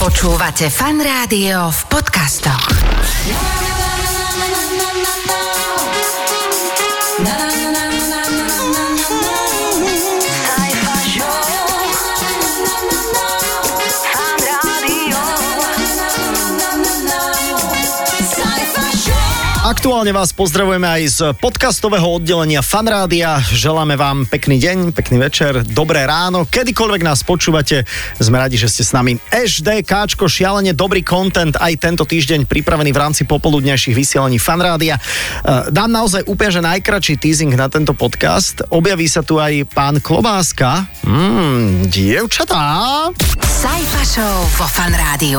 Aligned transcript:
Počúvate 0.00 0.72
fan 0.72 0.96
rádio 0.96 1.68
v 1.68 1.80
podcastoch. 1.92 2.72
Aktuálne 19.70 20.10
vás 20.10 20.34
pozdravujeme 20.34 20.82
aj 20.82 21.02
z 21.06 21.18
podcastového 21.38 22.18
oddelenia 22.18 22.58
Fanrádia. 22.58 23.38
Želáme 23.38 23.94
vám 23.94 24.26
pekný 24.26 24.58
deň, 24.58 24.90
pekný 24.90 25.22
večer, 25.22 25.62
dobré 25.62 26.02
ráno. 26.10 26.42
Kedykoľvek 26.42 27.06
nás 27.06 27.22
počúvate, 27.22 27.86
sme 28.18 28.42
radi, 28.42 28.58
že 28.58 28.66
ste 28.66 28.82
s 28.82 28.90
nami. 28.90 29.22
Káčko, 29.86 30.26
šialene 30.26 30.74
dobrý 30.74 31.06
content 31.06 31.54
aj 31.54 31.86
tento 31.86 32.02
týždeň 32.02 32.50
pripravený 32.50 32.90
v 32.90 32.98
rámci 32.98 33.22
popoludnejších 33.30 33.94
vysielaní 33.94 34.42
Fanrádia. 34.42 34.98
E, 34.98 35.70
dám 35.70 35.94
naozaj 35.94 36.26
úplne, 36.26 36.50
že 36.50 36.66
najkračší 36.66 37.22
teasing 37.22 37.54
na 37.54 37.70
tento 37.70 37.94
podcast. 37.94 38.66
Objaví 38.74 39.06
sa 39.06 39.22
tu 39.22 39.38
aj 39.38 39.70
pán 39.70 40.02
Klobáska. 40.02 40.90
Mmm, 41.06 41.86
dievčatá. 41.86 43.06
Sajfa 43.38 44.02
Show 44.02 44.38
vo 44.50 44.66
Fanrádiu. 44.66 45.38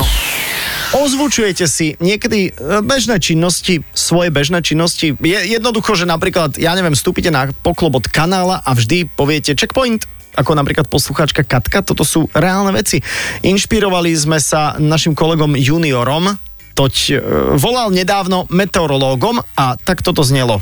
Ozvučujete 0.92 1.72
si 1.72 1.96
niekedy 2.04 2.52
e, 2.52 2.84
bežné 2.84 3.24
činnosti, 3.24 3.80
svoje 3.96 4.28
bežné 4.28 4.60
činnosti. 4.60 5.16
Je 5.16 5.40
jednoducho, 5.56 5.96
že 5.96 6.04
napríklad, 6.04 6.60
ja 6.60 6.76
neviem, 6.76 6.92
vstúpite 6.92 7.32
na 7.32 7.48
poklobot 7.64 8.12
kanála 8.12 8.60
a 8.60 8.76
vždy 8.76 9.08
poviete 9.08 9.56
checkpoint, 9.56 10.04
ako 10.36 10.52
napríklad 10.52 10.92
poslucháčka 10.92 11.48
Katka, 11.48 11.80
toto 11.80 12.04
sú 12.04 12.28
reálne 12.36 12.76
veci. 12.76 13.00
Inšpirovali 13.40 14.12
sme 14.20 14.44
sa 14.44 14.76
našim 14.84 15.16
kolegom 15.16 15.56
juniorom, 15.56 16.36
toť 16.76 16.94
e, 17.08 17.12
volal 17.56 17.96
nedávno 17.96 18.52
meteorológom 18.52 19.40
a 19.56 19.80
tak 19.80 20.04
toto 20.04 20.28
znelo. 20.28 20.60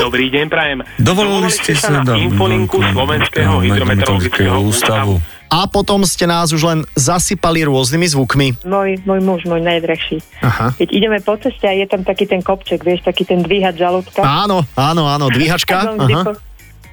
Dobrý 0.00 0.32
deň, 0.32 0.46
prajem. 0.48 0.80
Dovolili 0.96 1.52
ste 1.52 1.76
sa 1.76 2.00
na 2.00 2.16
infolinku 2.16 2.80
Slovenského 2.80 3.60
hydrometeorologického 3.60 4.56
ústavu. 4.64 5.20
A 5.52 5.68
potom 5.68 6.08
ste 6.08 6.24
nás 6.24 6.56
už 6.56 6.62
len 6.64 6.80
zasypali 6.96 7.68
rôznymi 7.68 8.06
zvukmi. 8.08 8.48
Môj, 8.64 9.04
môj 9.04 9.20
muž, 9.20 9.44
môj 9.44 9.60
najdrahší. 9.60 10.24
Aha. 10.40 10.72
Keď 10.80 10.88
ideme 10.88 11.18
po 11.20 11.36
ceste 11.36 11.68
a 11.68 11.76
je 11.76 11.84
tam 11.84 12.00
taký 12.00 12.24
ten 12.24 12.40
kopček, 12.40 12.80
vieš, 12.80 13.04
taký 13.04 13.28
ten 13.28 13.44
dvíhač 13.44 13.76
žalúdka. 13.76 14.24
Áno, 14.24 14.64
áno, 14.72 15.04
áno, 15.04 15.28
dvíhačka. 15.28 15.92
Aha. 15.92 16.32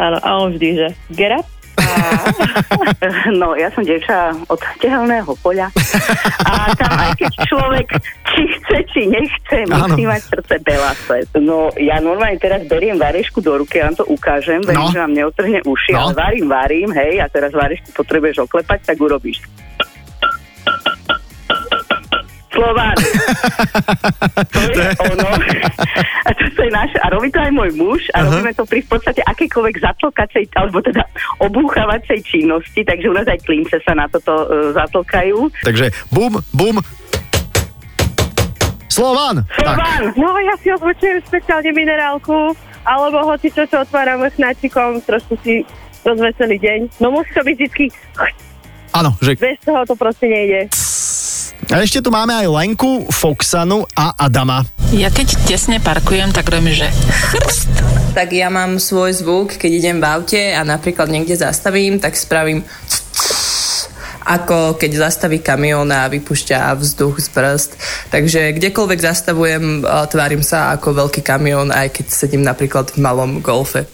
áno, 0.04 0.18
a 0.20 0.30
on 0.44 0.60
vždy, 0.60 0.70
že 0.76 0.88
get 1.16 1.32
up. 1.32 1.48
No, 3.42 3.54
ja 3.54 3.70
som 3.74 3.84
dievča 3.84 4.34
od 4.48 4.60
tehelného 4.80 5.32
poľa 5.40 5.70
a 6.44 6.52
tam 6.74 6.94
aj 6.96 7.12
keď 7.16 7.32
človek 7.46 7.88
či 8.28 8.42
chce, 8.58 8.78
či 8.94 9.02
nechce, 9.08 9.58
musí 9.68 10.04
mať 10.04 10.22
srdce 10.28 10.56
belase. 10.64 11.18
No, 11.38 11.70
ja 11.78 12.00
normálne 12.00 12.40
teraz 12.40 12.64
beriem 12.66 12.98
varešku 12.98 13.40
do 13.40 13.62
ruky, 13.62 13.80
ja 13.80 13.90
vám 13.92 13.98
to 13.98 14.06
ukážem, 14.08 14.62
verím, 14.64 14.88
No. 14.88 14.94
že 14.94 15.00
vám 15.00 15.14
neotrhne 15.14 15.60
uši, 15.64 15.92
No. 15.94 16.00
ale 16.00 16.12
varím, 16.14 16.48
varím, 16.48 16.90
hej, 16.94 17.22
a 17.22 17.26
teraz 17.28 17.52
varešku 17.52 17.92
potrebuješ 17.94 18.46
oklepať, 18.46 18.80
tak 18.86 18.98
urobíš. 18.98 19.42
Slován. 22.58 22.98
To 24.38 24.60
je 24.74 24.90
ono. 25.14 25.30
A 26.26 26.30
to 26.34 26.62
je 26.66 26.72
naše. 26.74 26.98
A 27.06 27.08
robí 27.14 27.30
to 27.30 27.38
aj 27.38 27.52
môj 27.54 27.72
muž. 27.78 28.02
A 28.14 28.22
Aha. 28.22 28.26
robíme 28.30 28.52
to 28.58 28.66
pri 28.66 28.82
v 28.82 28.90
podstate 28.90 29.22
akékoľvek 29.26 29.76
zatlkacej, 29.78 30.44
alebo 30.58 30.82
teda 30.82 31.06
obúchavacej 31.42 32.22
činnosti. 32.26 32.82
Takže 32.82 33.06
u 33.10 33.16
nás 33.16 33.28
aj 33.30 33.40
klince 33.46 33.78
sa 33.86 33.94
na 33.94 34.10
toto 34.10 34.34
uh, 34.34 34.74
zatlkajú. 34.74 35.50
Takže 35.62 35.94
bum, 36.10 36.42
bum. 36.54 36.82
Slovan. 38.90 39.46
Tak. 39.46 39.62
Slován. 39.62 40.04
No, 40.18 40.34
ja 40.42 40.56
si 40.58 40.74
oblečujem 40.74 41.22
špeciálne 41.30 41.70
minerálku, 41.70 42.58
alebo 42.82 43.18
hoci 43.30 43.54
čo 43.54 43.70
sa 43.70 43.86
otváram 43.86 44.26
chnáčikom, 44.26 45.06
trošku 45.06 45.38
si 45.46 45.62
rozveselý 46.02 46.58
deň. 46.58 46.80
No 47.04 47.14
musí 47.14 47.30
to 47.36 47.46
byť 47.46 47.58
vždy, 47.58 47.86
Áno, 48.98 49.14
že 49.22 49.38
bez 49.38 49.62
toho 49.62 49.86
to 49.86 49.94
proste 49.94 50.26
nejde. 50.26 50.72
A 51.68 51.84
ešte 51.84 52.00
tu 52.00 52.14
máme 52.14 52.32
aj 52.32 52.48
Lenku, 52.48 53.10
Foxanu 53.12 53.84
a 53.92 54.16
Adama. 54.16 54.64
Ja 54.96 55.12
keď 55.12 55.36
tesne 55.44 55.84
parkujem, 55.84 56.32
tak 56.32 56.48
robím, 56.48 56.72
že 56.72 56.88
chrst. 57.34 57.68
tak 58.16 58.32
ja 58.32 58.48
mám 58.48 58.80
svoj 58.80 59.12
zvuk, 59.12 59.60
keď 59.60 59.72
idem 59.74 59.98
v 60.00 60.06
aute 60.08 60.42
a 60.56 60.64
napríklad 60.64 61.12
niekde 61.12 61.36
zastavím, 61.36 62.00
tak 62.00 62.16
spravím 62.16 62.64
ako 64.28 64.76
keď 64.76 65.08
zastaví 65.08 65.40
kamión 65.40 65.88
a 65.88 66.12
vypúšťa 66.12 66.76
vzduch 66.76 67.24
z 67.24 67.28
brzd. 67.32 67.72
Takže 68.12 68.60
kdekoľvek 68.60 69.00
zastavujem, 69.00 69.82
eh, 69.82 70.06
tvárim 70.12 70.44
sa 70.44 70.76
ako 70.76 71.08
veľký 71.08 71.24
kamión, 71.24 71.72
aj 71.72 71.96
keď 71.96 72.06
sedím 72.12 72.44
napríklad 72.44 72.92
v 72.92 72.98
malom 73.00 73.40
golfe. 73.40 73.88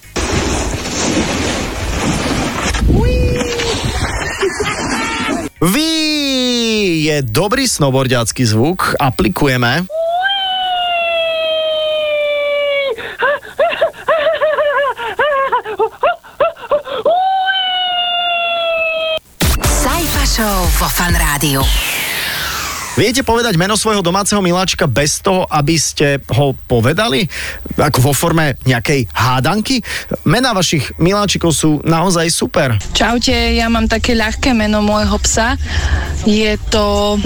Vy 5.63 5.92
je 7.03 7.15
dobrý 7.19 7.67
snowboardiacký 7.67 8.47
zvuk, 8.47 8.95
aplikujeme. 8.95 9.83
Show 20.33 20.65
vo 20.81 20.89
Fan 20.89 21.13
Rádiu. 21.13 21.61
Viete 22.93 23.25
povedať 23.25 23.57
meno 23.57 23.73
svojho 23.73 24.05
domáceho 24.05 24.37
miláčika 24.37 24.85
bez 24.85 25.17
toho, 25.17 25.49
aby 25.49 25.81
ste 25.81 26.21
ho 26.29 26.53
povedali? 26.69 27.25
Ako 27.73 28.05
vo 28.05 28.13
forme 28.13 28.53
nejakej 28.69 29.09
hádanky? 29.09 29.81
Mená 30.29 30.53
vašich 30.53 30.93
miláčikov 31.01 31.57
sú 31.57 31.81
naozaj 31.81 32.29
super. 32.29 32.77
Čaute, 32.93 33.33
ja 33.33 33.65
mám 33.65 33.89
také 33.89 34.13
ľahké 34.13 34.53
meno 34.53 34.85
môjho 34.85 35.17
psa. 35.25 35.57
Je 36.29 36.53
to 36.69 37.17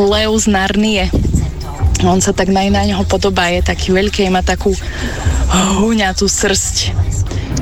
Leo 0.00 0.36
Narnie. 0.48 1.12
On 2.08 2.16
sa 2.24 2.32
tak 2.32 2.48
naj 2.48 2.72
na 2.72 2.88
neho 2.88 3.04
podobá, 3.04 3.52
je 3.52 3.60
taký 3.60 3.92
veľký, 3.92 4.32
má 4.32 4.40
takú 4.40 4.72
huňatú 5.84 6.28
srst. 6.32 6.96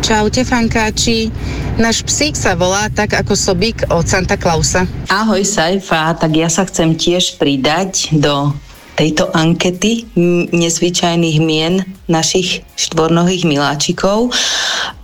Čaute, 0.04 0.44
fankáči. 0.44 1.32
Náš 1.80 2.04
psík 2.04 2.36
sa 2.36 2.52
volá 2.52 2.92
tak 2.92 3.16
ako 3.16 3.32
sobík 3.32 3.88
od 3.88 4.04
Santa 4.04 4.36
Clausa. 4.36 4.84
Ahoj 5.08 5.40
Saifa, 5.48 6.12
tak 6.12 6.36
ja 6.36 6.52
sa 6.52 6.68
chcem 6.68 6.92
tiež 6.92 7.40
pridať 7.40 8.12
do 8.12 8.52
tejto 9.00 9.32
ankety 9.32 10.04
nezvyčajných 10.52 11.40
mien 11.40 11.88
našich 12.04 12.60
štvornohých 12.76 13.48
miláčikov 13.48 14.28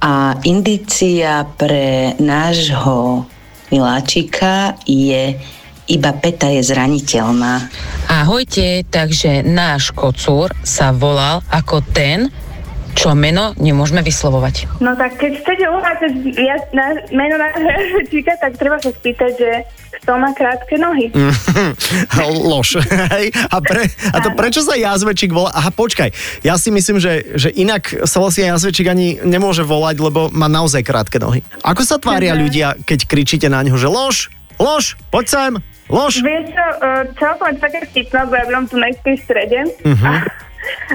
a 0.04 0.36
indícia 0.44 1.48
pre 1.56 2.12
nášho 2.20 3.24
miláčika 3.72 4.76
je 4.84 5.32
iba 5.88 6.12
Peta 6.12 6.52
je 6.52 6.60
zraniteľná. 6.60 7.72
Ahojte, 8.04 8.84
takže 8.84 9.48
náš 9.48 9.96
kocúr 9.96 10.52
sa 10.60 10.92
volal 10.92 11.40
ako 11.48 11.80
ten, 11.88 12.28
čo 12.94 13.14
meno 13.14 13.56
nemôžeme 13.56 14.02
vyslovovať. 14.04 14.80
No 14.82 14.94
tak 14.94 15.16
keď 15.16 15.32
chcete 15.42 15.64
uvádzať 15.70 16.12
ja, 16.36 16.56
na, 16.74 16.86
meno 17.10 17.36
na 17.38 17.48
číka, 18.06 18.34
tak 18.38 18.56
treba 18.58 18.76
sa 18.82 18.90
spýtať, 18.92 19.32
že 19.38 19.50
kto 20.00 20.16
má 20.16 20.32
krátke 20.32 20.80
nohy. 20.80 21.12
Lož. 22.50 22.80
A, 23.50 23.56
pre, 23.60 23.84
a 23.86 24.16
to 24.24 24.32
prečo 24.32 24.64
sa 24.64 24.78
jazvečík 24.78 25.30
volá? 25.34 25.52
Aha, 25.52 25.70
počkaj. 25.74 26.14
Ja 26.40 26.56
si 26.56 26.72
myslím, 26.72 26.96
že, 26.96 27.36
že 27.36 27.52
inak 27.52 28.08
sa 28.08 28.18
vlastne 28.22 28.48
jazvečík 28.48 28.88
ani 28.88 29.20
nemôže 29.20 29.66
volať, 29.66 29.96
lebo 30.00 30.32
má 30.32 30.48
naozaj 30.48 30.86
krátke 30.86 31.20
nohy. 31.20 31.44
Ako 31.60 31.84
sa 31.84 32.00
tvária 32.00 32.32
ľudia, 32.32 32.80
keď 32.88 33.04
kričíte 33.04 33.48
na 33.52 33.60
ňo, 33.60 33.76
že 33.76 33.88
lož, 33.90 34.32
lož, 34.56 34.96
poď 35.12 35.26
sem, 35.28 35.52
lož. 35.92 36.24
Vieš 36.24 36.52
čo, 36.54 36.66
uh, 36.80 37.04
celkom 37.20 37.52
také 37.60 37.84
vtipné, 37.92 38.18
lebo 38.24 38.34
ja 38.36 38.44
tu 38.64 38.76
na 38.80 38.88
strede. 38.96 39.60
Mhm. 39.84 40.06
A, 40.06 40.12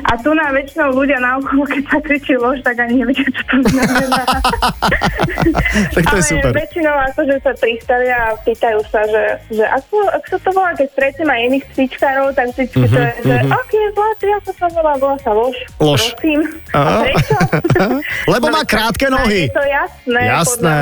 a 0.03 0.11
tu 0.19 0.29
na 0.31 0.51
väčšinou 0.51 0.93
ľudia 0.93 1.17
na 1.17 1.39
okolo, 1.39 1.63
keď 1.65 1.83
sa 1.87 1.97
kričí 1.99 2.35
lož, 2.37 2.59
tak 2.61 2.77
ani 2.77 3.01
nevedia, 3.01 3.25
čo 3.31 3.43
to 3.49 3.57
znamená. 3.69 4.23
Tak 5.95 6.03
to 6.07 6.15
je 6.17 6.23
Ale 6.23 6.31
super. 6.31 6.51
väčšinou 6.55 6.95
akože 7.11 7.35
sa 7.43 7.51
pristavia 7.57 8.15
a 8.15 8.37
pýtajú 8.41 8.79
sa, 8.89 9.01
že, 9.07 9.23
že 9.51 9.63
ako, 9.67 9.97
ako 10.11 10.35
to 10.39 10.49
volá, 10.51 10.71
keď 10.73 10.87
stretnem 10.91 11.29
aj 11.29 11.41
iných 11.51 11.65
cvičkárov, 11.75 12.27
tak 12.33 12.45
vždycky 12.55 12.85
to 12.85 12.99
je, 12.99 13.11
že 13.25 13.35
aký 13.45 13.77
je 13.77 13.89
zlatý, 13.93 14.27
ako 14.39 14.49
sa 14.55 14.67
volá, 14.71 14.93
volá 14.97 15.17
sa 15.21 15.31
lož. 15.31 15.55
Lož. 15.79 16.01
Prosím. 16.15 16.39
A 16.73 16.79
Aha. 16.79 16.99
prečo? 17.03 17.37
Lebo 18.33 18.45
má 18.49 18.61
krátke 18.63 19.07
No, 19.13 19.21
nohy. 19.21 19.47
Je 19.47 19.55
to 19.55 19.63
jasné, 19.63 20.19
Jasné. 20.25 20.77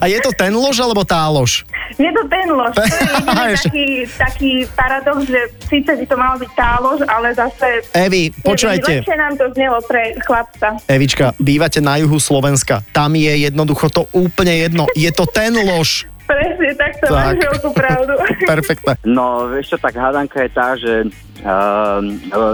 A 0.00 0.04
je 0.06 0.18
to 0.24 0.30
ten 0.34 0.52
lož, 0.54 0.76
alebo 0.80 1.02
tá 1.04 1.28
lož? 1.28 1.62
Nie 1.96 2.10
to 2.10 2.22
ten 2.26 2.48
lož. 2.48 2.74
To 2.74 2.82
je 2.82 2.92
jediný 3.08 3.44
Ešte. 3.48 3.64
taký, 3.64 3.86
taký 4.14 4.50
paradox, 4.70 5.18
že 5.24 5.40
síce 5.64 5.90
by 5.90 6.04
to 6.04 6.16
malo 6.16 6.36
byť 6.36 6.50
tá 6.52 6.70
lož, 6.78 7.00
ale 7.02 7.32
zase... 7.32 7.66
Evi, 7.90 8.28
počúvajte. 8.34 8.92
Lepšie 9.00 9.16
nám 9.16 9.34
to 9.34 9.46
znelo 9.50 9.78
pre 9.82 10.12
chlapca. 10.20 10.68
Evička, 10.84 11.32
bývate 11.36 11.78
na 11.78 11.96
juhu 11.96 12.18
Slovenska. 12.18 12.84
Tam 12.90 13.12
je 13.12 13.32
jednoducho 13.40 13.88
to 13.88 14.04
úplne 14.10 14.60
jedno. 14.60 14.84
Je 14.92 15.08
to 15.08 15.24
ten 15.24 15.56
lož. 15.56 16.04
Presne 16.24 16.76
to 17.00 17.08
máš 17.08 17.34
Tak. 17.34 17.48
veľkú 17.48 17.70
pravdu. 17.72 18.12
Perfektné. 18.52 18.92
No, 19.02 19.48
vieš 19.48 19.72
čo, 19.72 19.76
tak 19.78 19.94
hádanka 19.94 20.38
je 20.38 20.50
tá, 20.50 20.76
že 20.76 21.08
uh, 21.40 22.04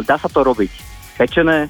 dá 0.01 0.15
sa 0.15 0.29
to 0.29 0.41
robiť 0.41 0.71
pečené, 1.15 1.67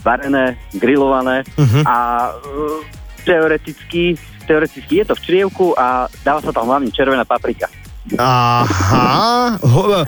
varené, 0.00 0.58
grillované 0.72 1.46
Mhm. 1.54 1.80
a 1.82 1.96
uh, 2.30 2.82
teoreticky, 3.22 4.18
teoreticky 4.46 5.02
je 5.02 5.04
to 5.10 5.14
v 5.18 5.20
črievku 5.26 5.74
a 5.74 6.06
dáva 6.22 6.40
sa 6.40 6.54
tam 6.54 6.70
hlavne 6.70 6.88
červená 6.94 7.26
paprika. 7.26 7.66
Aha, 8.14 9.58
hu, 9.58 9.82
uh, 9.90 10.06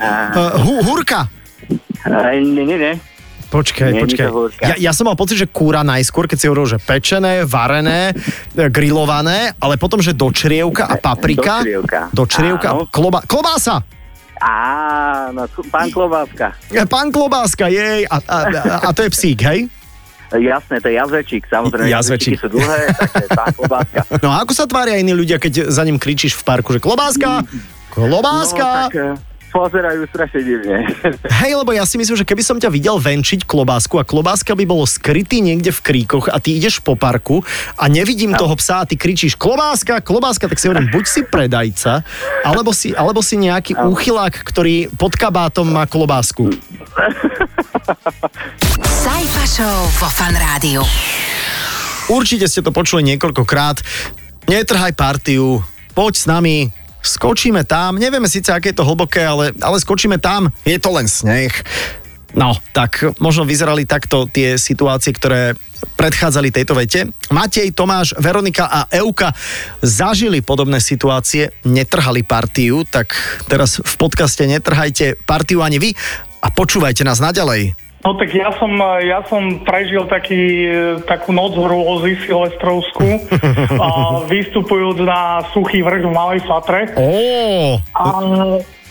hu, 0.62 0.74
hurka. 0.86 1.26
Nie, 2.06 2.38
nie, 2.38 2.78
nie. 2.78 2.94
Počkaj, 3.48 3.90
Nie, 3.96 4.04
počkaj. 4.04 4.28
Ja, 4.60 4.74
ja 4.76 4.92
som 4.92 5.08
mal 5.08 5.16
pocit, 5.16 5.40
že 5.40 5.48
kúra 5.48 5.80
najskôr, 5.80 6.28
keď 6.28 6.36
si 6.36 6.46
hovoril, 6.52 6.68
že 6.68 6.78
pečené, 6.84 7.48
varené, 7.48 8.12
e, 8.12 8.68
grillované, 8.68 9.56
ale 9.56 9.80
potom, 9.80 10.04
že 10.04 10.12
do 10.12 10.28
črievka 10.28 10.84
a 10.84 11.00
paprika. 11.00 11.64
Do 11.64 11.64
črievka. 11.64 12.00
Do 12.12 12.24
črievka. 12.28 12.68
Áno. 12.76 12.84
Kloba, 12.92 13.24
klobása. 13.24 13.80
Áno, 14.38 15.50
pán 15.66 15.90
Klobáska. 15.90 16.54
Pán 16.86 17.10
klobáska, 17.10 17.66
jej. 17.66 18.06
A, 18.06 18.22
a, 18.22 18.38
a, 18.46 18.76
a 18.86 18.90
to 18.94 19.02
je 19.02 19.10
psík, 19.10 19.42
hej? 19.42 19.66
Jasné, 20.36 20.76
to 20.84 20.92
je 20.92 20.94
jazvečík, 21.00 21.44
samozrejme. 21.48 21.88
Jazvečík. 21.94 22.36
Sú 22.36 22.52
dlhé, 22.52 22.92
takže 22.92 23.26
pán 23.32 23.52
Klobáska. 23.56 24.00
No 24.24 24.28
a 24.34 24.44
ako 24.44 24.52
sa 24.52 24.64
tvária 24.68 25.00
iní 25.00 25.16
ľudia, 25.16 25.40
keď 25.40 25.72
za 25.72 25.82
ním 25.86 25.96
kričíš 25.96 26.36
v 26.36 26.42
parku, 26.44 26.76
že 26.76 26.80
klobáska, 26.82 27.46
klobáska. 27.94 28.68
No, 28.68 28.84
tak 28.90 28.94
eh, 28.98 29.14
pozerajú 29.48 30.04
strašne 30.12 30.40
divne. 30.44 30.76
Hej, 31.42 31.52
lebo 31.56 31.72
ja 31.72 31.88
si 31.88 31.96
myslím, 31.96 32.16
že 32.18 32.28
keby 32.28 32.42
som 32.44 32.60
ťa 32.60 32.68
videl 32.68 33.00
venčiť 33.00 33.48
klobásku 33.48 33.96
a 33.96 34.04
klobáska 34.04 34.52
by 34.52 34.64
bolo 34.68 34.84
skrytý 34.84 35.40
niekde 35.40 35.72
v 35.72 35.80
kríkoch 35.80 36.28
a 36.28 36.36
ty 36.38 36.60
ideš 36.60 36.84
po 36.84 36.94
parku 36.94 37.40
a 37.80 37.88
nevidím 37.88 38.36
toho 38.36 38.52
psa 38.60 38.84
a 38.84 38.88
ty 38.88 39.00
kričíš 39.00 39.34
klobáska, 39.40 40.04
klobáska, 40.04 40.46
tak 40.50 40.60
si 40.60 40.68
hovorím, 40.68 40.92
buď 40.92 41.04
si 41.08 41.20
predajca, 41.24 42.04
alebo 42.44 42.70
si, 42.76 42.92
alebo 42.92 43.24
si 43.24 43.40
nejaký 43.40 43.78
úchylák, 43.78 44.34
ktorý 44.44 44.92
pod 44.94 45.16
kabátom 45.16 45.68
má 45.68 45.88
klobásku. 45.88 46.52
Sajfa 49.04 49.44
Show 49.48 49.78
vo 50.00 50.08
Fan 50.12 50.36
Rádiu. 50.36 50.84
Určite 52.08 52.48
ste 52.48 52.60
to 52.64 52.72
počuli 52.72 53.04
niekoľkokrát. 53.04 53.80
Netrhaj 54.48 54.96
partiu, 54.96 55.60
poď 55.92 56.12
s 56.16 56.24
nami, 56.24 56.56
skočíme 57.04 57.64
tam. 57.68 58.00
Nevieme 58.00 58.28
síce, 58.28 58.48
aké 58.48 58.72
je 58.72 58.80
to 58.80 58.88
hlboké, 58.88 59.20
ale, 59.24 59.52
ale 59.60 59.76
skočíme 59.76 60.16
tam. 60.16 60.48
Je 60.64 60.80
to 60.80 60.88
len 60.92 61.04
sneh. 61.04 61.52
No, 62.36 62.52
tak 62.76 63.16
možno 63.22 63.48
vyzerali 63.48 63.88
takto 63.88 64.28
tie 64.28 64.60
situácie, 64.60 65.16
ktoré 65.16 65.56
predchádzali 65.96 66.52
tejto 66.52 66.74
vete. 66.76 67.08
Matej, 67.32 67.72
Tomáš, 67.72 68.12
Veronika 68.18 68.68
a 68.68 68.84
Euka 68.92 69.32
zažili 69.80 70.44
podobné 70.44 70.82
situácie, 70.82 71.54
netrhali 71.64 72.26
partiu, 72.26 72.84
tak 72.84 73.14
teraz 73.48 73.80
v 73.80 73.94
podcaste 73.96 74.44
netrhajte 74.44 75.16
partiu 75.24 75.64
ani 75.64 75.78
vy 75.80 75.90
a 76.42 76.52
počúvajte 76.52 77.02
nás 77.02 77.18
naďalej. 77.18 77.74
No 77.98 78.14
tak 78.14 78.30
ja 78.30 78.54
som, 78.62 78.70
ja 79.02 79.26
som 79.26 79.66
prežil 79.66 80.06
taký, 80.06 80.70
takú 81.02 81.34
noc 81.34 81.58
hrôzy 81.58 82.14
silvestrovskú, 82.22 83.26
a 83.84 83.88
vystupujúc 84.30 85.02
na 85.02 85.42
suchý 85.50 85.82
vrch 85.82 86.06
v 86.06 86.14
Malej 86.14 86.40
Fatre. 86.46 86.94
Ó, 86.94 87.10
A 87.98 88.02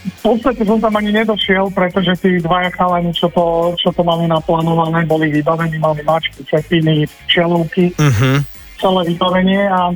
v 0.07 0.21
podstate 0.23 0.61
som 0.61 0.77
tam 0.77 0.93
ani 0.93 1.11
nedošiel, 1.13 1.69
pretože 1.69 2.15
tí 2.17 2.39
dvaja 2.39 2.71
chalani, 2.71 3.11
čo 3.11 3.27
to, 3.27 3.43
čo 3.75 3.89
to 3.89 4.01
mali 4.01 4.25
naplánované, 4.25 5.03
boli 5.03 5.27
vybavení, 5.29 5.77
mali 5.77 6.01
mačky, 6.01 6.41
čepiny, 6.41 7.03
čelúky, 7.25 7.91
uh-huh. 7.91 8.39
celé 8.75 9.01
vybavenie 9.05 9.63
a 9.63 9.91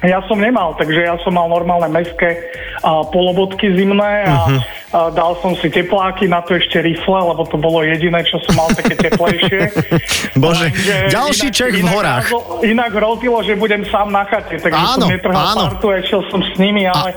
ja 0.00 0.24
som 0.24 0.40
nemal, 0.40 0.72
takže 0.74 0.96
ja 0.98 1.12
som 1.20 1.28
mal 1.30 1.44
normálne 1.46 1.84
mestské 1.86 2.40
a, 2.80 3.04
polobotky 3.04 3.68
zimné 3.70 4.24
a, 4.24 4.48
Mhm. 4.48 4.58
a 4.90 5.00
dal 5.12 5.36
som 5.38 5.52
si 5.54 5.68
tepláky, 5.68 6.24
na 6.24 6.40
to 6.40 6.56
ešte 6.56 6.80
rifle, 6.80 7.20
lebo 7.20 7.44
to 7.44 7.60
bolo 7.60 7.84
jediné, 7.84 8.24
čo 8.24 8.40
som 8.40 8.56
mal 8.56 8.72
také 8.72 8.96
teplejšie. 8.96 9.60
Bože, 10.40 10.72
Lenže 10.72 10.96
ďalší 11.12 11.46
inak- 11.46 11.54
Čech 11.54 11.72
v 11.74 11.78
inak 11.78 11.92
horách. 11.92 12.24
hrozilo- 12.24 12.48
Inak 12.64 12.90
hrozilo, 12.90 13.38
že 13.44 13.52
budem 13.54 13.84
sám 13.84 14.08
na 14.08 14.24
chate, 14.24 14.56
takže 14.56 14.72
Áno, 14.88 15.04
som 15.04 15.12
netrhal 15.12 15.44
áno. 15.52 15.60
partu 15.68 15.86
a 15.86 16.00
išiel 16.00 16.22
som 16.32 16.40
s 16.40 16.52
nimi, 16.56 16.88
ale 16.88 17.12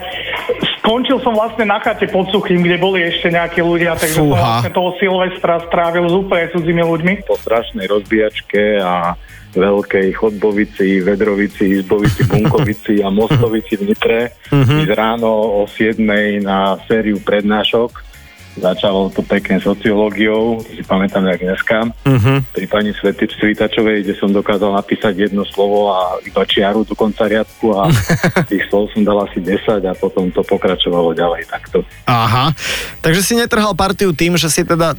skončil 0.84 1.24
som 1.24 1.32
vlastne 1.32 1.64
na 1.64 1.80
chate 1.80 2.12
pod 2.12 2.28
Suchým, 2.28 2.60
kde 2.60 2.76
boli 2.76 3.00
ešte 3.08 3.32
nejakí 3.32 3.64
ľudia, 3.64 3.96
takže 3.96 4.20
som 4.20 4.28
Fúha. 4.28 4.60
vlastne 4.60 4.72
toho 4.76 4.92
Silvestra 5.00 5.64
strávil 5.64 6.12
s 6.12 6.14
úplne 6.14 6.52
cudzími 6.52 6.84
ľuďmi. 6.84 7.14
po 7.24 7.40
strašnej 7.40 7.88
rozbíjačke 7.88 8.84
a 8.84 9.16
veľkej 9.56 10.08
chodbovici, 10.18 11.00
vedrovici, 11.00 11.80
izbovici, 11.80 12.28
bunkovici 12.32 13.00
a 13.00 13.08
mostovici 13.08 13.80
v 13.80 13.96
Nitre. 13.96 14.36
Mhm. 14.52 14.84
Ísť 14.84 14.92
ráno 14.92 15.32
o 15.32 15.66
7 15.66 16.04
na 16.44 16.76
sériu 16.84 17.24
prednášok. 17.24 18.12
Začalo 18.54 19.10
to 19.10 19.26
pekne 19.26 19.58
sociológiou, 19.58 20.62
si 20.62 20.86
pamätám 20.86 21.26
jak 21.26 21.42
dneska. 21.42 21.78
Uh-huh. 22.06 22.38
Pri 22.54 22.66
pani 22.70 22.94
Svety 22.94 23.26
Svitačovej, 23.26 24.06
kde 24.06 24.14
som 24.14 24.30
dokázal 24.30 24.78
napísať 24.78 25.26
jedno 25.26 25.42
slovo 25.42 25.90
a 25.90 26.22
iba 26.22 26.46
čiaru 26.46 26.86
do 26.86 26.94
konca 26.94 27.26
riadku 27.26 27.74
a 27.74 27.90
tých 28.52 28.70
slov 28.70 28.94
som 28.94 29.02
dal 29.02 29.26
asi 29.26 29.42
10 29.42 29.82
a 29.90 29.94
potom 29.98 30.30
to 30.30 30.46
pokračovalo 30.46 31.18
ďalej 31.18 31.50
takto. 31.50 31.82
Aha, 32.06 32.54
takže 33.02 33.26
si 33.26 33.34
netrhal 33.34 33.74
partiu 33.74 34.14
tým, 34.14 34.38
že 34.38 34.54
si 34.54 34.62
teda 34.62 34.94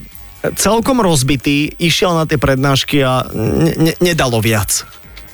celkom 0.59 0.99
rozbitý, 1.01 1.73
išiel 1.79 2.13
na 2.13 2.27
tie 2.27 2.37
prednášky 2.37 3.01
a 3.01 3.25
ne, 3.33 3.73
ne, 3.79 3.93
nedalo 4.03 4.43
viac. 4.43 4.85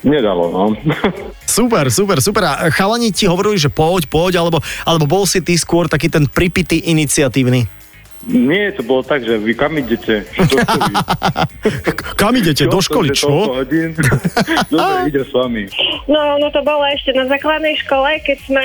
Nedalo, 0.01 0.49
no. 0.49 0.65
Super, 1.51 1.91
super, 1.91 2.23
super. 2.23 2.47
A 2.47 2.71
chalani 2.71 3.11
ti 3.11 3.27
hovorili, 3.27 3.59
že 3.59 3.67
poď, 3.67 4.07
poď, 4.07 4.39
alebo, 4.39 4.63
alebo 4.87 5.05
bol 5.11 5.27
si 5.27 5.43
ty 5.43 5.59
skôr 5.59 5.91
taký 5.91 6.07
ten 6.07 6.31
pripitý 6.31 6.79
iniciatívny? 6.79 7.80
Nie, 8.29 8.69
to 8.77 8.85
bolo 8.85 9.01
tak, 9.01 9.25
že 9.25 9.41
vy 9.41 9.57
kam 9.57 9.81
idete? 9.81 10.29
Do 10.37 10.61
školy. 10.61 10.93
Kam 12.21 12.37
idete? 12.37 12.69
Do 12.69 12.81
školy, 12.85 13.09
čo? 13.17 13.33
Dobre, 14.69 15.09
ide 15.09 15.25
s 15.25 15.33
vami. 15.33 15.65
No, 16.05 16.37
no 16.37 16.53
to 16.53 16.61
bolo 16.61 16.85
ešte 16.93 17.17
na 17.17 17.25
základnej 17.25 17.81
škole, 17.81 18.21
keď 18.21 18.39
sme 18.45 18.65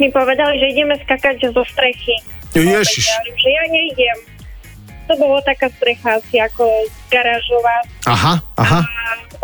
mi 0.00 0.08
povedali, 0.08 0.56
že 0.56 0.72
ideme 0.72 0.96
skakať 0.96 1.52
zo 1.52 1.60
strechy. 1.68 2.16
Ježiš. 2.56 3.04
Hovorím, 3.04 3.36
že 3.36 3.48
ja 3.52 3.64
neidem. 3.68 4.18
To 5.12 5.14
bolo 5.20 5.36
taká 5.44 5.68
strecha 5.76 6.16
asi 6.16 6.40
ako 6.40 6.64
garážová. 7.12 7.84
Aha, 8.08 8.40
aha. 8.56 8.80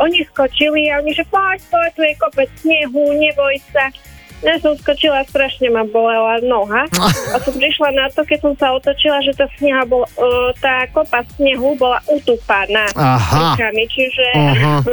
Oni 0.00 0.24
skočili 0.32 0.88
a 0.88 1.04
oni, 1.04 1.12
že 1.12 1.28
poď, 1.28 1.60
poď, 1.68 1.90
tu 1.92 2.02
je 2.08 2.14
kopec 2.16 2.50
snehu, 2.56 3.04
neboj 3.20 3.56
sa. 3.68 3.92
Ja 4.38 4.54
som 4.58 4.76
skočila, 4.76 5.24
strašne 5.24 5.68
ma 5.68 5.82
bolela 5.82 6.38
noha. 6.40 6.84
A 7.32 7.37
som 7.38 7.52
prišla 7.52 7.88
na 7.90 8.06
to, 8.08 8.20
keď 8.20 8.38
som 8.40 8.52
sa 8.54 8.68
otočila, 8.70 9.18
že 9.20 9.32
tá, 9.32 9.49
sneha 9.54 9.82
bol, 9.82 10.04
uh, 10.04 10.52
tá 10.54 10.84
kopa 10.88 11.25
snehu 11.34 11.72
bola 11.75 12.04
utúpaná 12.06 12.84
Aha. 12.92 13.56
rukami, 13.56 13.84
čiže... 13.87 14.26
Aha. 14.34 14.75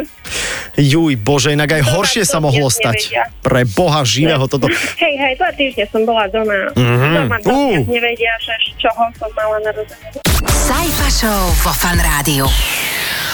Juj, 0.74 1.14
bože, 1.16 1.54
inak 1.54 1.70
aj 1.72 1.84
To 1.86 1.90
horšie 1.94 2.24
sa 2.26 2.42
mohlo 2.42 2.66
stať. 2.66 3.14
nevedia. 3.14 3.24
Pre 3.46 3.62
boha 3.70 4.02
živého 4.02 4.42
toto. 4.48 4.66
Hej, 4.98 5.14
hej, 5.14 5.34
dva 5.38 5.54
týždne 5.54 5.86
som 5.86 6.02
bola 6.02 6.26
doma. 6.28 6.74
Mhm. 6.74 7.08
Doma 7.14 7.38
Uh. 7.46 7.78
nevedia, 7.86 8.34
že 8.42 8.54
z 8.58 8.82
čoho 8.82 9.06
som 9.14 9.30
mala 9.36 9.62
narodeniny. 9.62 10.18
Sajfa 10.50 11.10
Show 11.12 11.42
vo 11.62 11.72
Fan 11.76 12.00
Rádiu. 12.00 12.48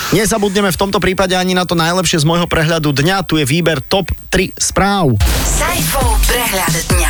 Nezabudneme 0.10 0.74
v 0.74 0.80
tomto 0.82 0.98
prípade 0.98 1.38
ani 1.38 1.54
na 1.54 1.70
to 1.70 1.78
najlepšie 1.78 2.18
z 2.18 2.26
môjho 2.26 2.50
prehľadu 2.50 2.90
dňa. 2.98 3.30
Tu 3.30 3.38
je 3.38 3.46
výber 3.46 3.78
top 3.78 4.10
3 4.34 4.58
správ. 4.58 5.14
Sajfov 5.46 6.18
prehľad 6.26 6.74
dňa. 6.90 7.09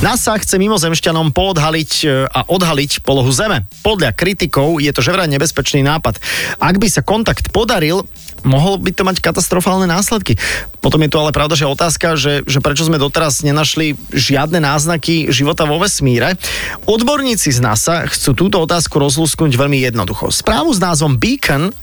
NASA 0.00 0.32
chce 0.40 0.56
mimozemšťanom 0.56 1.36
poodhaliť 1.36 1.92
e, 2.08 2.24
a 2.24 2.48
odhaliť 2.48 3.04
polohu 3.04 3.28
Zeme. 3.36 3.68
Podľa 3.84 4.16
kritikov 4.16 4.80
je 4.80 4.88
to 4.96 5.04
že 5.04 5.12
vraj 5.12 5.28
nebezpečný 5.28 5.84
nápad. 5.84 6.16
Ak 6.56 6.80
by 6.80 6.88
sa 6.88 7.04
kontakt 7.04 7.52
podaril, 7.52 8.08
mohol 8.40 8.80
by 8.80 8.96
to 8.96 9.04
mať 9.04 9.20
katastrofálne 9.20 9.84
následky. 9.84 10.40
Potom 10.80 11.04
je 11.04 11.12
tu 11.12 11.20
ale 11.20 11.36
pravda, 11.36 11.52
že 11.52 11.68
otázka, 11.68 12.16
že, 12.16 12.40
že 12.48 12.64
prečo 12.64 12.88
sme 12.88 12.96
doteraz 12.96 13.44
nenašli 13.44 13.92
žiadne 14.08 14.64
náznaky 14.64 15.28
života 15.28 15.68
vo 15.68 15.76
vesmíre. 15.76 16.40
Odborníci 16.88 17.52
z 17.52 17.60
NASA 17.60 18.08
chcú 18.08 18.32
túto 18.32 18.56
otázku 18.56 18.96
rozlúsknuť 18.96 19.52
veľmi 19.52 19.84
jednoducho. 19.84 20.32
Správu 20.32 20.72
s 20.72 20.80
názvom 20.80 21.20
Beacon 21.20 21.76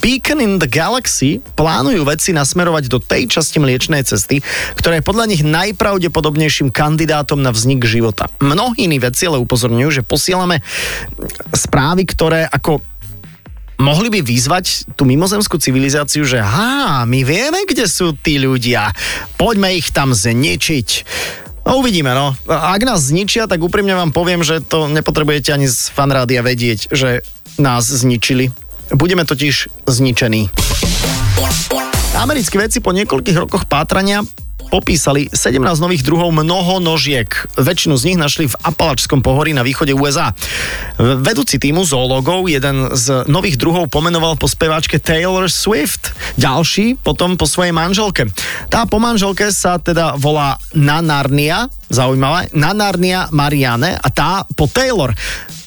Beacon 0.00 0.40
in 0.40 0.56
the 0.56 0.70
Galaxy 0.70 1.44
plánujú 1.58 2.08
vedci 2.08 2.32
nasmerovať 2.32 2.88
do 2.88 2.96
tej 2.96 3.28
časti 3.28 3.60
mliečnej 3.60 4.00
cesty, 4.06 4.40
ktorá 4.78 4.96
je 4.96 5.04
podľa 5.04 5.28
nich 5.28 5.42
najpravdepodobnejším 5.44 6.72
kandidátom 6.72 7.44
na 7.44 7.52
vznik 7.52 7.84
života. 7.84 8.32
Mnohí 8.40 8.88
iní 8.88 8.96
vedci 8.96 9.28
ale 9.28 9.42
upozorňujú, 9.44 10.00
že 10.00 10.06
posielame 10.06 10.64
správy, 11.52 12.08
ktoré 12.08 12.48
ako 12.48 12.80
mohli 13.82 14.08
by 14.08 14.22
vyzvať 14.22 14.94
tú 14.94 15.02
mimozemskú 15.04 15.58
civilizáciu, 15.58 16.22
že 16.22 16.38
ha, 16.38 17.02
my 17.04 17.20
vieme, 17.26 17.66
kde 17.66 17.90
sú 17.90 18.14
tí 18.14 18.38
ľudia, 18.38 18.94
poďme 19.34 19.74
ich 19.74 19.90
tam 19.90 20.14
zničiť. 20.14 20.88
No 21.62 21.82
uvidíme, 21.82 22.14
no. 22.14 22.34
Ak 22.46 22.82
nás 22.82 23.10
zničia, 23.10 23.46
tak 23.46 23.62
úprimne 23.62 23.94
vám 23.94 24.10
poviem, 24.10 24.42
že 24.42 24.62
to 24.62 24.90
nepotrebujete 24.90 25.54
ani 25.54 25.66
z 25.70 25.90
fanrádia 25.94 26.42
vedieť, 26.42 26.90
že 26.90 27.22
nás 27.58 27.86
zničili. 27.86 28.50
Budeme 28.92 29.24
totiž 29.24 29.88
zničení. 29.88 30.52
Americkí 32.12 32.60
vedci 32.60 32.78
po 32.84 32.92
niekoľkých 32.92 33.40
rokoch 33.40 33.64
pátrania 33.64 34.20
popísali 34.72 35.28
17 35.28 35.60
nových 35.84 36.00
druhov 36.00 36.32
mnohonožiek. 36.32 37.28
Väčšinu 37.60 38.00
z 38.00 38.06
nich 38.08 38.18
našli 38.20 38.48
v 38.48 38.56
Apalačskom 38.64 39.20
pohorí 39.20 39.52
na 39.52 39.60
východe 39.60 39.92
USA. 39.92 40.32
Vedúci 40.96 41.60
týmu 41.60 41.84
zoológov 41.84 42.48
jeden 42.48 42.88
z 42.96 43.28
nových 43.28 43.60
druhov 43.60 43.92
pomenoval 43.92 44.40
po 44.40 44.48
speváčke 44.48 44.96
Taylor 44.96 45.52
Swift. 45.52 46.16
Ďalší 46.40 46.96
potom 47.04 47.36
po 47.36 47.44
svojej 47.44 47.76
manželke. 47.76 48.32
Tá 48.72 48.88
po 48.88 48.96
manželke 48.96 49.52
sa 49.52 49.76
teda 49.76 50.16
volá 50.16 50.56
Nanarnia, 50.72 51.68
zaujímavá, 51.92 52.48
Nanarnia 52.56 53.28
Mariane 53.28 54.00
a 54.00 54.08
tá 54.08 54.48
po 54.56 54.64
Taylor. 54.72 55.12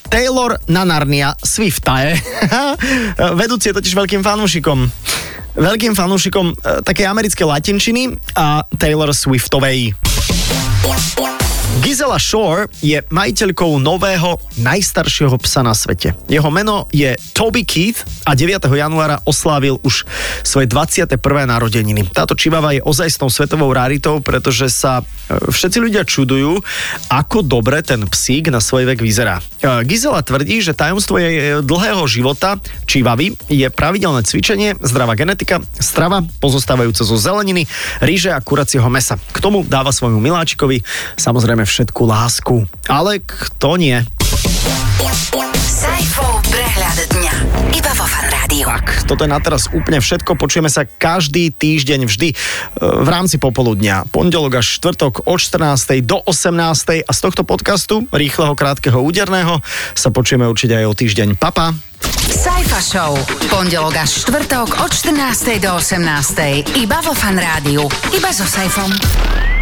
Taylor 0.08 0.58
Nanarnia 0.70 1.34
Swifta 1.42 2.02
je. 2.06 2.12
Vedúci 3.40 3.70
je 3.70 3.76
totiž 3.76 3.94
veľkým 3.94 4.22
fanúšikom 4.22 4.88
veľkým 5.56 5.96
fanúšikom 5.96 6.52
e, 6.52 6.54
takej 6.84 7.08
americkej 7.08 7.46
latinčiny 7.48 8.02
a 8.36 8.60
Taylor 8.76 9.16
Swiftovej. 9.16 9.96
Gisela 11.86 12.18
Shore 12.18 12.66
je 12.82 12.98
majiteľkou 13.14 13.78
nového 13.78 14.42
najstaršieho 14.58 15.38
psa 15.38 15.62
na 15.62 15.70
svete. 15.70 16.18
Jeho 16.26 16.50
meno 16.50 16.90
je 16.90 17.14
Toby 17.30 17.62
Keith 17.62 18.02
a 18.26 18.34
9. 18.34 18.58
januára 18.58 19.22
oslávil 19.22 19.78
už 19.86 20.02
svoje 20.42 20.66
21. 20.66 21.14
narodeniny. 21.46 22.10
Táto 22.10 22.34
čivava 22.34 22.74
je 22.74 22.82
ozajstnou 22.82 23.30
svetovou 23.30 23.70
raritou, 23.70 24.18
pretože 24.18 24.66
sa 24.66 24.98
e, 24.98 25.38
všetci 25.46 25.78
ľudia 25.78 26.02
čudujú, 26.02 26.58
ako 27.06 27.46
dobre 27.46 27.78
ten 27.86 28.02
psík 28.02 28.50
na 28.50 28.58
svoj 28.58 28.90
vek 28.90 28.98
vyzerá. 28.98 29.38
E, 29.38 29.86
Gisela 29.86 30.26
tvrdí, 30.26 30.58
že 30.58 30.74
tajomstvo 30.74 31.22
jej 31.22 31.62
dlhého 31.62 32.02
života 32.10 32.58
čivavy 32.90 33.38
je 33.46 33.70
pravidelné 33.70 34.26
cvičenie, 34.26 34.74
zdravá 34.82 35.14
genetika, 35.14 35.62
strava 35.78 36.26
pozostávajúca 36.42 37.06
zo 37.06 37.14
zeleniny, 37.14 37.70
ríže 38.02 38.34
a 38.34 38.42
kuracieho 38.42 38.90
mesa. 38.90 39.22
K 39.30 39.38
tomu 39.38 39.62
dáva 39.62 39.94
svojmu 39.94 40.18
miláčikovi 40.18 40.82
samozrejme 41.14 41.75
všetku 41.76 42.02
lásku. 42.08 42.64
Ale 42.88 43.20
kto 43.20 43.76
nie? 43.76 44.00
Sajfov 45.76 46.40
prehľad 46.48 46.98
dňa. 47.12 47.34
Iba 47.76 47.92
vo 47.92 48.08
Fan 48.08 48.32
Rádiu. 48.32 48.64
Tak, 48.64 49.04
toto 49.04 49.28
je 49.28 49.30
na 49.30 49.36
teraz 49.44 49.68
úplne 49.68 50.00
všetko. 50.00 50.40
Počujeme 50.40 50.72
sa 50.72 50.88
každý 50.88 51.52
týždeň 51.52 52.08
vždy 52.08 52.28
e, 52.32 52.34
v 52.80 53.08
rámci 53.12 53.36
popoludňa. 53.36 54.08
Pondelok 54.08 54.64
až 54.64 54.80
štvrtok 54.80 55.28
od 55.28 55.36
14. 55.36 56.00
do 56.00 56.24
18. 56.24 57.04
A 57.04 57.10
z 57.12 57.20
tohto 57.20 57.44
podcastu, 57.44 58.08
rýchleho, 58.08 58.56
krátkeho, 58.56 58.96
úderného, 59.04 59.60
sa 59.92 60.08
počujeme 60.08 60.48
určite 60.48 60.80
aj 60.80 60.88
o 60.88 60.96
týždeň. 60.96 61.36
Papa. 61.36 61.76
Sajfa 62.32 62.80
Show. 62.80 63.12
Pondelok 63.52 64.00
až 64.00 64.24
štvrtok 64.24 64.80
od 64.80 64.90
14. 64.96 65.60
do 65.60 65.76
18. 65.76 66.72
Iba 66.80 67.04
vo 67.04 67.12
Fan 67.12 67.36
Rádiu. 67.36 67.84
Iba 68.16 68.32
so 68.32 68.48
Sajfom. 68.48 69.55